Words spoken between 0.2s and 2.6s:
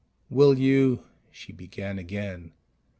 "Will you" she began again.